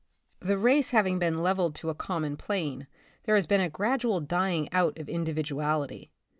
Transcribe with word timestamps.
The 0.39 0.57
race 0.57 0.89
hav 0.89 1.05
ing 1.05 1.19
been 1.19 1.43
leveled 1.43 1.75
to 1.75 1.91
a 1.91 1.93
common 1.93 2.35
plane, 2.35 2.87
there 3.25 3.35
has 3.35 3.45
been 3.45 3.61
a 3.61 3.69
gradual 3.69 4.19
dying 4.19 4.67
out 4.73 4.97
of 4.97 5.07
individuality. 5.07 6.11